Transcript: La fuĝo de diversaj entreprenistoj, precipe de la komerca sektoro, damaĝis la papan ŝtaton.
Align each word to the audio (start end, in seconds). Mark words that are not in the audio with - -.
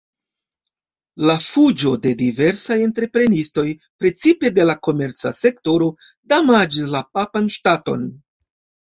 La 1.29 1.33
fuĝo 1.47 1.89
de 2.05 2.13
diversaj 2.21 2.77
entreprenistoj, 2.85 3.65
precipe 4.03 4.51
de 4.55 4.65
la 4.69 4.75
komerca 4.87 5.33
sektoro, 5.41 5.91
damaĝis 6.33 6.89
la 6.95 7.03
papan 7.19 7.51
ŝtaton. 7.57 8.09